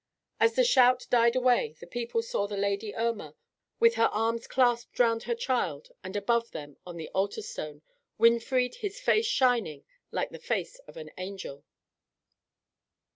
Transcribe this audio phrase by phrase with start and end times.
[0.39, 3.35] As the shout died away the people saw the lady Irma,
[3.79, 7.83] with her arms clasped round her child, and above them, on the altar stone,
[8.17, 11.63] Winfried, his face shining like the face of an angel.